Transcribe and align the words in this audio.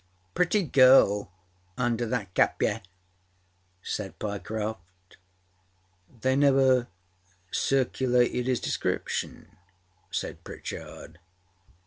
â 0.01 0.33
âPretty 0.47 0.63
girl 0.71 1.31
under 1.77 2.07
that 2.07 2.33
kapje,â 2.33 2.81
said 3.83 4.17
Pyecroft. 4.17 5.17
âThey 6.19 6.35
never 6.39 6.87
circulated 7.51 8.47
his 8.47 8.59
description?â 8.59 9.45
said 10.09 10.43
Pritchard. 10.43 11.19